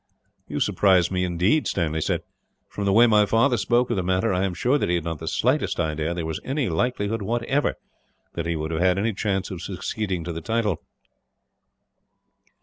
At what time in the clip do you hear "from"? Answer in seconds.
2.67-2.85